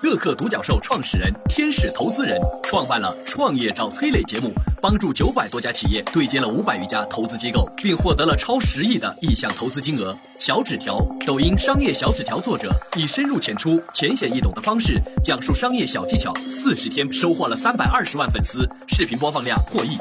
[0.00, 10.16] 乐客独角兽创始人、天使投资人，创办了《创业找崔磊》节目，帮助九百多家企业对接了五百余家投资机构，并获得了超十亿的意向投资金额。
[10.38, 19.98] 小纸条，抖音商业小纸条作者，以深入浅出、浅显易懂的方式讲述商业小技巧，四十天收获了三百二十万粉丝，视频播放量破亿。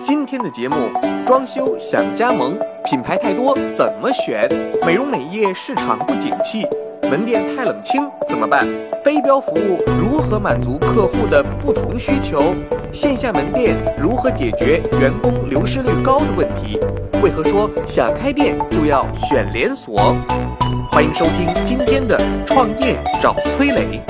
[0.00, 0.88] 今天的节目，
[1.26, 4.48] 装修想加盟，品牌太多怎么选？
[4.86, 6.66] 美容美业市场不景气。
[7.08, 8.66] 门店太冷清怎么办？
[9.04, 12.54] 非标服务如何满足客户的不同需求？
[12.92, 16.78] 线下门店如何解决员工流失率高的问题？
[17.22, 20.16] 为何说想开店就要选连锁？
[20.90, 24.00] 欢迎收听今天的创业找崔磊。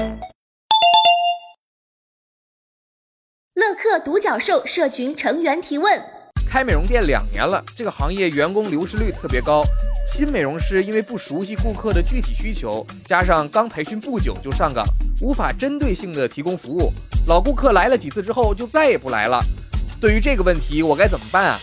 [3.55, 6.03] 乐客独角兽社群成员提问：
[6.53, 9.63] 开美容店两年了，这个行业员工流失率特别高。
[10.07, 14.85] 新美容师因为不熟悉顾客的具体需求，加上刚培训不久就上岗，
[15.23, 16.93] 无法针对性的提供服务。
[17.27, 19.41] 老顾客来了几次之后就再也不来了。
[19.99, 21.59] 对于这个问题，我该怎么办啊？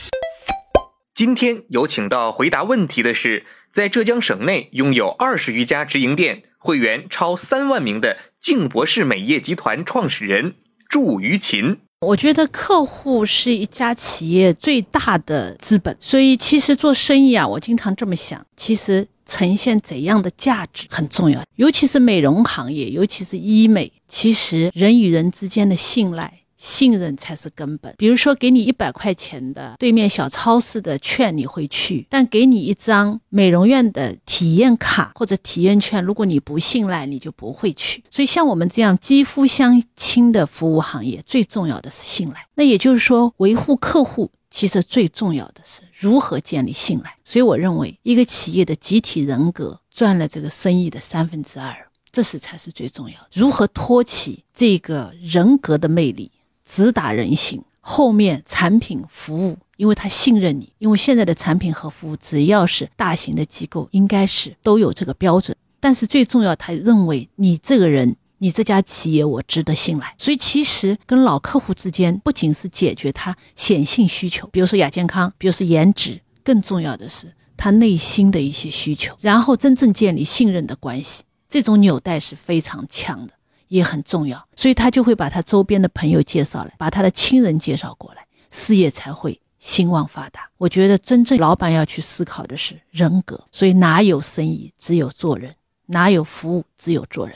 [1.13, 10.55] 今天有请到回答问题的是，在浙江省内拥有二十余家直营店、会员超三万名的静博士美业集团创始人
[10.89, 11.77] 祝于琴。
[12.01, 26.38] 我觉得客户是一家企业最大的资本，所以其实做生意啊，我经常这么想，其实呈现怎样的价值很重要，尤其是美容行业，尤其是医美，其实人与人之间的信赖。
[26.59, 27.91] 信任才是根本。
[27.97, 38.03] 比如说，给你一百块钱的对面小超市的券，你会去；但给你一张美容院的体验卡或者体验券，如果你不信赖，你就不会去。
[38.11, 42.45] 所以，像我们这样肌肤相亲的服务行业，最重要的是信赖。
[42.55, 47.15] 那也就是说，维护客户，其实最重要的是如何建立信赖。
[47.23, 51.73] 所以，我认为一个企业的集体人格赚了这个生意的三分之二，
[52.11, 53.27] 这是才是最重要的。
[53.31, 56.29] 如何托起这个人格的魅力？
[56.69, 65.57] 直达人心，后面产品服务，因为他信任你，因为现在的产品和服务，只要是大型的机构，应该是都有这个标准。
[65.79, 70.13] 但是最重要，他认为你这个人，你这家企业，我值得信赖。
[70.19, 83.33] 所以其实跟老客户之间，不仅是解决他显性需求，比如说亚健康，比如说颜值，更重要的是他内心的一些需求，然后真正建立信任的关系，这种纽带是非常强的。
[83.69, 90.41] 也很重要，所以他就会把他周边的朋友介绍来，把他的亲人介绍过来，事业才会兴旺发达。
[90.57, 95.51] 我觉得真正老板要去思考的是人格，所以哪有生意，只有做人；
[95.85, 97.35] 哪有服务，只有做人。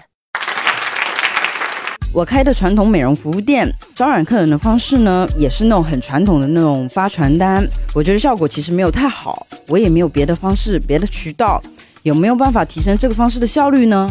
[2.14, 11.60] 我开的传统美容服务店，招揽客人的方式呢，也是那种很传统的那种发传单，我觉得效果其实没有太好，我也没有别的方式、别的渠道，
[12.04, 14.08] 有没有办法提升这个方式的效率呢？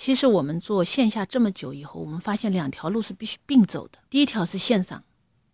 [0.00, 3.98] 其实我们做线下这么久以后，我们发现两条路是必须并走的。
[4.08, 5.04] 第一条是线上，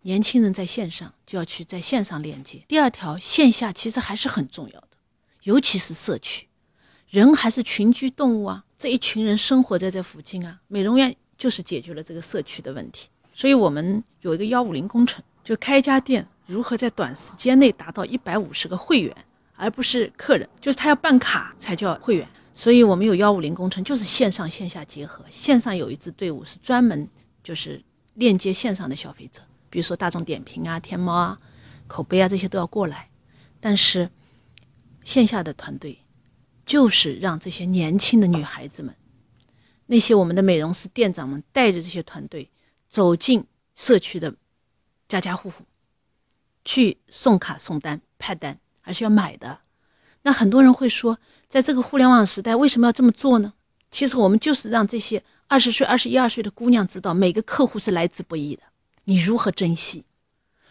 [0.03, 4.91] 年轻人在线上就要去在线上链接；第二条线下其实还是很重要的，
[5.43, 6.47] 尤其是社区，
[7.09, 13.09] 人还是群居动物啊，这一群人生活在这附近啊，美容院就是解决了这个社区的问题。
[13.35, 19.13] 所以我们有一个幺五零工程，就开一家店如何在短时间内达到一百五十个会员，
[19.57, 22.29] 而不是客人，就是他要办卡才叫会员。
[22.59, 25.23] 所以我们有幺五零工程，就是线上线下结合。
[25.29, 27.07] 线上有一支队伍是专门
[27.45, 27.85] 就是
[28.15, 31.39] 链接线上的消费者，比如说大众点评啊、天猫啊、
[31.87, 33.11] 口碑啊这些都要过来。
[33.61, 34.11] 但是
[35.05, 35.99] 线下的团队
[36.65, 38.97] 就是让这些年轻的女孩子们，
[39.85, 42.51] 那些我们的美容师店长们带着这些团队
[42.89, 43.45] 走进
[43.75, 44.35] 社区的
[45.07, 45.65] 家家户户，
[46.65, 49.61] 去送卡送单派单，而是要买的。
[50.23, 51.19] 那很多人会说。
[51.49, 53.53] 在这个互联网时代，为什么要这么做呢？
[53.91, 58.63] 其实我们就是让这些二十岁、二十一二岁的姑娘知道，每个客户是来之不易的，
[59.05, 60.05] 你如何珍惜？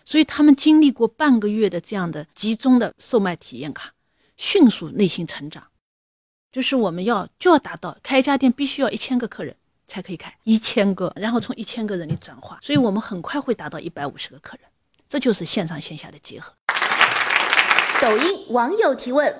[0.03, 3.94] 所以他们经历过半个月的这样的集中的售卖体验卡，
[4.35, 5.63] 迅速内心成长。
[6.51, 9.55] 就是我们要就要达到开一家店必须要一千个客人
[9.88, 14.69] 才可以开一千个，然后从一千个人里转化，所以我们很快会达到一百五十个客人。
[15.07, 16.53] 这就是线上线下的结合。
[18.01, 19.33] 抖音网友提问。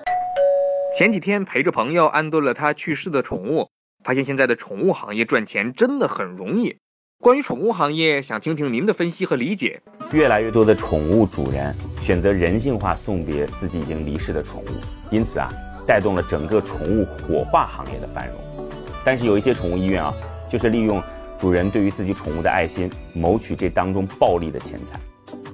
[0.92, 3.68] 前几天陪着朋友安顿了他去世的宠物，
[4.04, 6.76] 发现现在的宠物行业赚钱真的很容易。
[7.20, 9.82] 关于宠物行业，想听听您的分析和理解。
[10.12, 14.68] 越来越多的宠物主人选择人性化送别自己已经离世的宠物，
[15.10, 15.50] 因此啊，
[15.86, 18.70] 带动了整个宠物火化行业的繁荣。
[19.04, 20.14] 但是有一些宠物医院啊，
[20.48, 21.02] 就是利用
[21.36, 24.98] 主人对于自己宠物的爱心，谋取这当中暴利的钱财。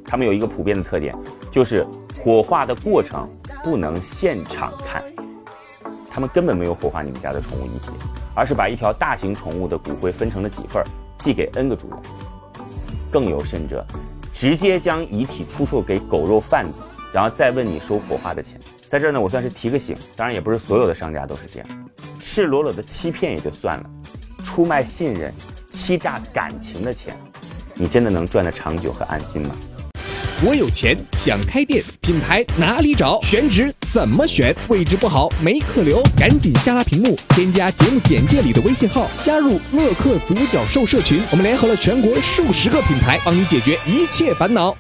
[0.05, 1.17] 他们有一个普遍的特点，
[1.51, 1.87] 就是
[2.21, 3.29] 火化的过程
[3.65, 5.03] 不能现场看。
[6.13, 7.91] 他们根本没有火化你们家的宠物遗体，
[8.35, 10.85] 而是把一条大型宠物的骨灰分成了几份，
[11.19, 11.99] 寄给 N 个主人。
[13.11, 13.83] 更有甚者，
[14.31, 16.81] 直接将遗体出售给狗肉贩子，
[17.15, 18.61] 然后再问你收火化的钱。
[18.91, 21.69] 在这儿呢，我算是提个醒，当然也不是所有的商家都是这样，
[22.21, 23.91] 赤裸裸的欺骗也就算了，
[24.45, 25.33] 出卖信任、
[25.71, 27.17] 欺诈感情的钱，
[27.75, 29.55] 你真的能赚得长久和安心吗？
[30.45, 33.21] 我有钱想开店，品牌哪里找？
[33.23, 34.53] 选址怎么选？
[34.69, 41.23] 位置不好没客流，赶紧下拉屏幕，添加节目简介里的微信号，加入乐客独角兽社群。
[41.31, 44.77] 我们联合了全国数十个品牌，帮你解决一切烦恼。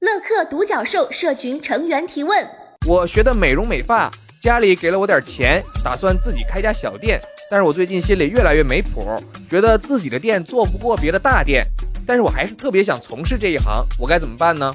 [0.00, 2.44] 乐客独角兽社群成员提问：
[2.88, 4.10] 我学的美容美发，
[4.42, 9.06] 家里给了我点钱，打算自己开家小店，但是我最近心里越来越没谱，
[9.48, 11.64] 觉得自己的店做不过别的大店。
[12.08, 14.74] 但是我还是特别想从事这一行，我该怎么办呢？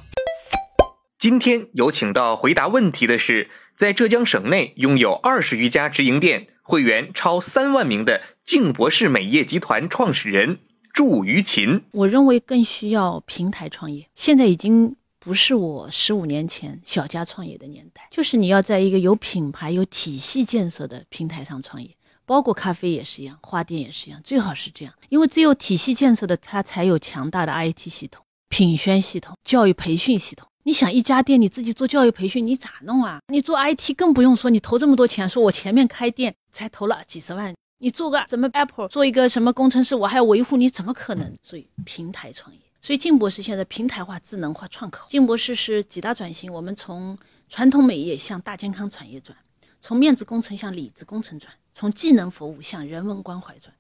[1.17, 10.59] 今天有请到回答问题的是，在浙江省内拥有二十余家直营店、会员超三万名的静博士美业集团创始人
[10.93, 11.81] 祝于琴。
[11.93, 21.89] 我认为更需要平台创业，现在已经不是我十五年前小家创业的年代，就是你要在一个有品牌、有体系建设的平台上创业。
[22.33, 30.47] 包括咖啡也是一样，花店也是一样，最好是这样，因为只有体系建设的，它才有强大的 IT 系统、品宣系统、教育培训系统。
[30.63, 33.19] 你想一家店你自己做教育培训，你咋弄啊？
[33.27, 41.31] 你做 IT 更不用说，你投这么多钱，说我前面开店才投了几十万，你做个什么 Apple，做一个什么工程师，我还要维护，你怎么可能？
[41.43, 45.05] 所以平台创业，所以静博士现在平台化、智能化、创口。
[45.11, 47.15] 静博士是几大转型，我们从
[47.47, 49.37] 传统美业向大健康产业转。
[49.83, 53.75] 从面子工程向里子工程转，从技能服务向人文关怀转，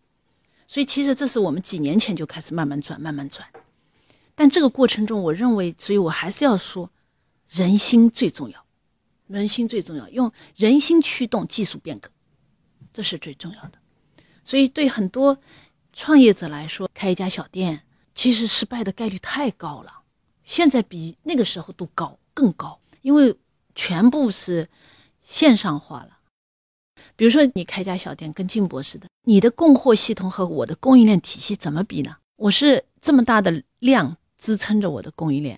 [0.67, 3.47] 所以其实这是我们几年前就开始慢慢转、慢慢转。
[4.35, 6.91] 但这个过程中，我认为，所以我还是要说，
[7.47, 8.65] 人心最重要，
[9.27, 12.11] 人心最重要，用人心驱动技术变革，
[12.91, 13.79] 这是最重要的。
[14.43, 15.37] 所以对很多
[15.93, 17.83] 创业者来说，开一家小店，
[18.13, 20.01] 其实失败的概率太高了，
[20.43, 23.33] 现在比那个时候都高，更高，因为
[23.73, 24.67] 全部是。
[25.23, 26.17] 线上化了，
[27.15, 32.17] 比如说你开家小店跟静博似的，你的供货系统和我的供应链体系怎么比呢？
[32.35, 35.57] 我是这么大的量支撑着我的供应链，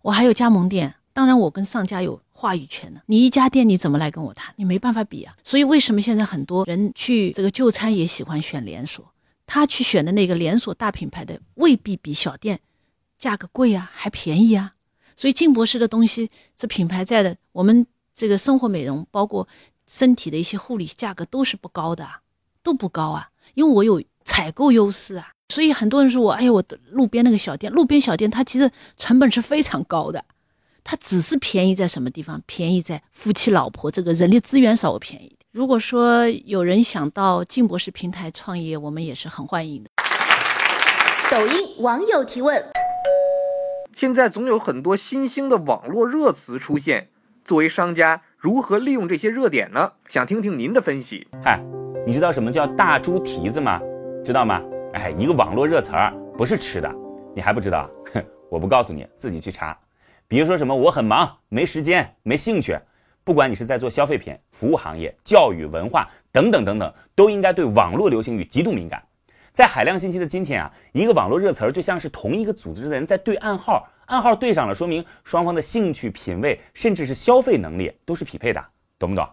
[0.00, 3.02] 我还有加盟店，当然我跟上家有话语权呢。
[3.04, 4.54] 你一家店你怎么来跟我谈？
[4.56, 5.36] 你没办法比啊。
[5.44, 9.12] 所以为什么现在很多人去这个就餐也喜欢选连锁？
[9.46, 12.58] 他去选的那个连锁大品牌的未必比小店
[13.18, 14.74] 价格贵啊，还便宜啊。
[15.14, 17.86] 所以静博士的东西，这品牌在的，我们。
[18.14, 19.48] 这个生活美容，包括
[19.86, 22.08] 身体的一些护理，价格都是不高的，
[22.62, 25.30] 都不高啊，因为我有采购优势啊。
[25.48, 30.24] 所以很多人说我，哎呀，我的路边那个小店，路边小店它其实成本是非常高的，
[30.82, 32.42] 它只是便宜在什么地方？
[32.46, 39.90] 便宜在夫妻老婆这个人力资源稍微便宜点如果说有人想到静博士平台创业，我们也是很欢迎的。
[41.30, 42.64] 抖音网友提问：
[43.94, 47.10] 现在总有很多新兴的网络热词出现。
[47.44, 49.92] 作为商家，如何利用这些热点呢？
[50.08, 51.28] 想听听您的分析。
[51.42, 51.62] 嗨，
[52.06, 53.78] 你知道什么叫大猪蹄子吗？
[54.24, 54.62] 知道吗？
[54.94, 56.90] 哎，一个网络热词儿，不是吃的，
[57.36, 57.86] 你还不知道？
[58.14, 59.78] 哼，我不告诉你，自己去查。
[60.26, 62.78] 比如说什么，我很忙，没时间，没兴趣。
[63.24, 69.02] 不管你是在做消费品、服务行业、教育、文化等等等等，都应该对网络流行语极度敏感。
[69.52, 73.86] 在海量信息的今天啊，一个网络热词儿就像是同一个组织的人在对暗号。
[74.06, 78.64] 暗号对上了，说明双方的兴趣、品味，甚至是消费能力都是匹配的，
[78.98, 79.26] 懂不懂？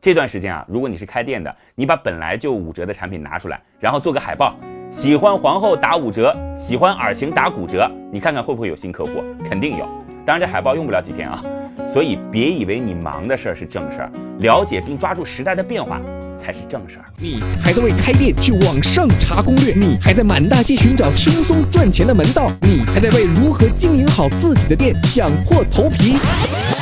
[0.00, 4.56] 这段时间啊，如果你是开店的，你把本来就五折的产品拿出来，然后做个海报，
[4.90, 9.22] 喜欢皇后打五折，喜欢耳晴打骨折，你看看会不会有新客户？
[9.44, 9.88] 肯定有。
[10.24, 11.42] 当然，这海报用不了几天啊。
[11.86, 16.00] 所以别以为你忙的事儿是正事儿，了解并抓住时代的变化
[16.42, 17.04] 才是正事儿。
[17.18, 19.72] 你还在为开店去网上查攻略？
[19.74, 22.50] 你还在满大街寻找轻松赚钱的门道？
[22.62, 26.18] 你还在为如何经营好自己的店想破头皮？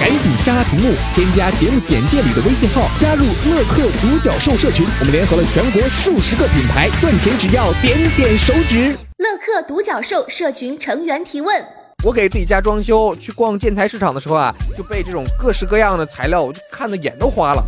[0.01, 4.87] 赶紧下拉屏幕，添加节目简介里的微信号，加入乐客独角兽社群。
[5.01, 8.97] 我们联合了全国数十个品牌，赚钱只要点点手指。
[9.19, 11.63] 乐客独角兽社群成员提问。
[12.03, 17.63] 我给自己家装修，去逛建材市场的时候啊，就被这种各式各样的材料，我就看的眼都花了。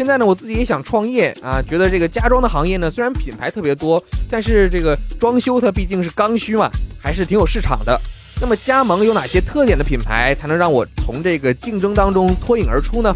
[0.00, 8.00] 现在呢，我自己也想创业啊，觉得这个家装的行业呢，虽然品牌特别多，但是这个装修它毕竟是刚需嘛，还是挺有市场的。
[8.40, 13.14] 那么加盟有哪些特点的品牌，才能让我从这个竞争当中脱颖而出呢？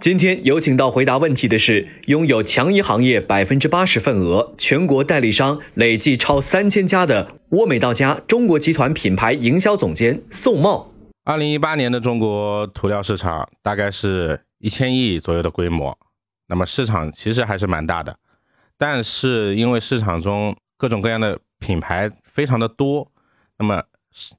[0.00, 10.89] 今天有请到回答问题的是拥有强衣行业百分之八十份额、全国代理商累计超三千家的沃美到家中国集团品牌营销总监宋茂。
[11.30, 15.96] 二零一八年的中国涂料市场大概是一千亿左右的规模，
[16.48, 18.18] 那么市场其实还是蛮大的，
[18.76, 23.08] 但是因为市场中各种各样的品牌非常的多，
[23.58, 23.80] 那么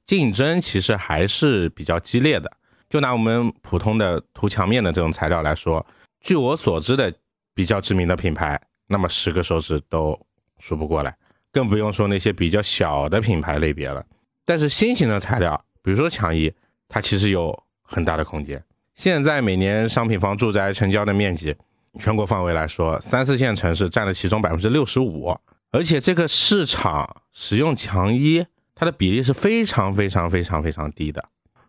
[0.04, 2.52] 竞争其实还是比较激烈的。
[2.90, 5.86] 就拿我们普通的涂墙面的这种材料来说，
[6.20, 7.10] 据我所知的
[7.54, 10.14] 比较知名的品牌，那么十个手指都
[10.58, 11.16] 数不过来，
[11.50, 14.04] 更不用说那些比较小的品牌类别了。
[14.44, 16.52] 但是新型的材料，比如说墙衣，
[16.92, 18.62] 它其实有很大的空间。
[18.94, 21.56] 现在每年商品房住宅成交的面积，
[21.98, 25.34] 全国范围来说，三四线城市占了其中百分之六十五，
[25.70, 28.44] 而且这个市场使用强一，
[28.74, 31.24] 它的比例是非常非常非常非常低的。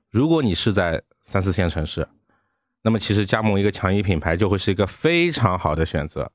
[0.09, 2.05] 如果你是在三四线城市，
[2.81, 6.29] 那么其实加盟一个强一品牌就会是一个非常好的选择，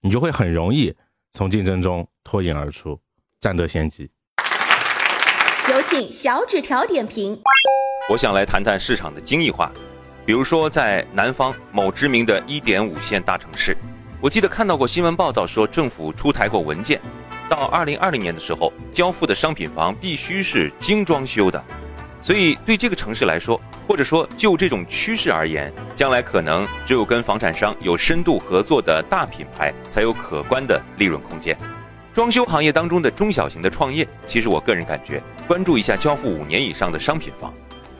[0.00, 0.92] 你就会很容易
[1.30, 3.00] 从竞争中脱颖而出，
[3.38, 4.10] 占得先机。
[5.70, 7.40] 有请小纸条点评。
[8.10, 9.70] 我想来谈谈市场的精益化，
[10.26, 13.76] 比如说在南方某知名的一点五线大城市，
[14.20, 17.00] 我记得看到过新闻报道说，政府出台过文件，
[17.48, 21.62] 到二零二零年的时候，交付的商品房必须是精装修的。
[22.20, 31.56] 所以，对这个城市来说，或者说就这种趋势而言，将来可能只有跟房产商有深度合作的大品牌才有可观的利润空间。
[32.12, 37.52] 装修行业当中的中小型的创业，其实我个人感觉，关注一下交付五年以上的商品房，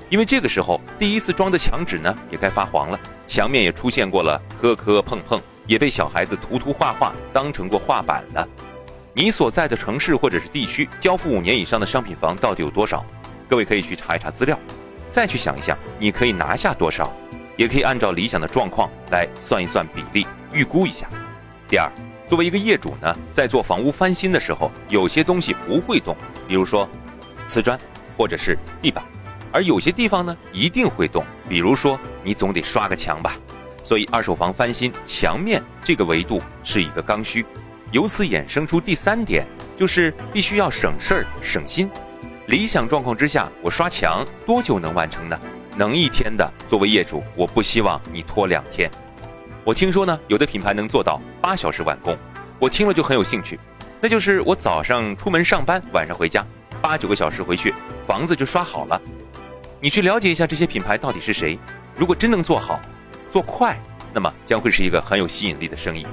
[0.09, 8.49] 因为这个时候第一次装的墙纸呢也该发黄了，墙面也出现过了磕磕碰碰，也被小孩子涂涂画画当成过画板了。
[9.12, 13.04] 你所在的城市或者是地区交付五年以上的商品房到底有多少？
[13.47, 14.59] 各位可以去查一查资料，
[15.11, 17.12] 再去想一想，你可以拿下多少，
[17.59, 21.06] 也可以按照理想的状况来算一算比例，预估一下。
[21.68, 21.92] 第二，
[22.26, 26.16] 作为一个业主呢，在做房屋翻新的时候，有些东西不会动，
[26.49, 26.88] 比如说
[27.46, 27.78] 瓷砖
[28.16, 29.04] 或者是地板，
[29.50, 33.37] 而有些地方呢一定会动，比如说你总得刷个墙吧。
[33.84, 37.44] 所以二手房翻新墙面这个维度是一个刚需，
[37.90, 39.44] 由此衍生出第三点，
[39.76, 41.90] 就是必须要省事儿省心。
[42.46, 45.38] 理想状况之下，我刷墙多久能完成呢？
[45.76, 48.90] 能一天的，作为业主，我不希望你拖两天。
[49.64, 52.16] 我听说呢，有的品牌能做到八小时完工，
[52.58, 53.58] 我听了就很有兴趣。
[54.00, 56.44] 那就是我早上出门上班，晚上回家，
[56.82, 57.72] 八九个小时回去，
[58.06, 59.00] 房子就刷好了。
[59.80, 61.58] 你去了解一下这些品牌到底是谁？
[61.96, 62.80] 如果真能做好，
[63.30, 63.78] 做快，
[64.12, 66.04] 那么将会是一个很有吸引力的生意。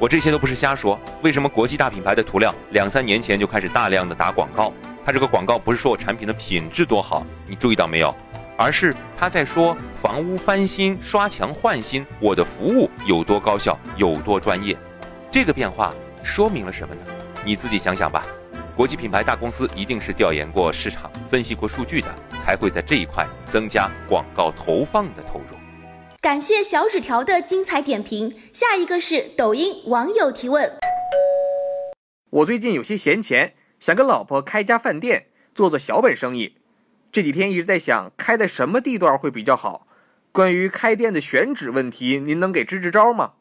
[0.00, 0.98] 我这些都不是瞎说。
[1.22, 4.72] 为什么国际大品牌的涂料两三年前就开始大量的打广告？
[5.04, 8.14] 它这个广告不是说我产品的品质多好，你注意到没有？
[8.56, 14.76] 而是他在说房屋翻新、刷墙换新，我的服务有多高效、有多专业。
[15.30, 17.02] 这个变化说明了什么呢？
[17.44, 18.26] 你自己想想吧。
[18.78, 25.46] 国际品牌大公司一定是调研过市场、分析过数据的，才会在这一块增加广告投放的投入。
[26.20, 28.32] 感谢小纸条的精彩点评。
[28.52, 30.72] 下一个是抖音网友提问：
[32.30, 33.54] 我最近有些闲钱。
[33.80, 36.58] 想跟老婆开家饭店，做做小本生意。
[37.10, 39.88] 这几天一直在想，开在什么地段会比较好？
[40.30, 43.32] 关于开店的选址问题，您能给支支招吗？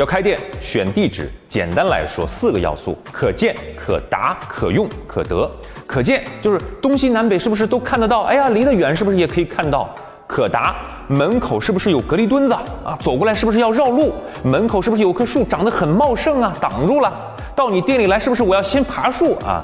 [0.00, 5.48] 要开店选地址，简单来说四个要素：可见、可达、可用、可得。
[5.86, 8.22] 可见就是东西南北是不是都看得到？
[8.22, 9.94] 哎呀，离得远是不是也可以看到？
[10.26, 10.74] 可达，
[11.06, 12.96] 门口是不是有隔离墩子啊？
[13.02, 14.10] 走过来是不是要绕路？
[14.42, 16.56] 门口是不是有棵树长得很茂盛啊？
[16.58, 17.12] 挡住了。
[17.54, 19.62] 到你店里来，是不是我要先爬树啊？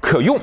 [0.00, 0.40] 可用，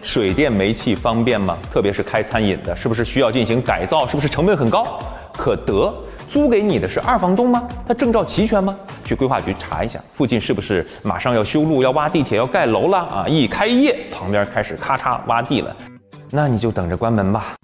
[0.00, 1.56] 水电煤气方便吗？
[1.72, 4.06] 特别是开餐饮的，是不是需要进行改造？
[4.06, 5.00] 是不是成本很高？
[5.36, 5.92] 可得，
[6.28, 7.66] 租给你的是二房东吗？
[7.86, 8.76] 他证照齐全吗？
[9.04, 13.26] 去规划局查一下，附近是不是马上要修路、要挖地铁、要盖楼了啊？
[13.28, 15.76] 一开业，旁边开始咔嚓挖地了，
[16.30, 17.54] 那你就等着关门吧。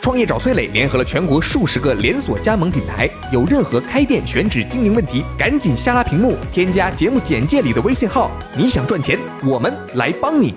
[0.00, 8.30] 创业找崔磊联合了全国数十个连锁加盟品牌，有任何开店选址经营问题，赶紧下拉屏幕，添加节目简介里的微信号。
[8.56, 10.54] 你想赚钱，我们来帮你。